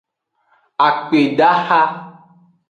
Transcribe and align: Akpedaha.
Akpedaha. 0.87 1.81